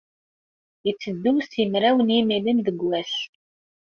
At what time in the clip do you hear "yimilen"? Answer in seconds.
2.15-2.57